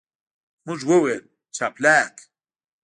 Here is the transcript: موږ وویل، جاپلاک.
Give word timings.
موږ 0.65 0.79
وویل، 0.89 1.23
جاپلاک. 1.55 2.15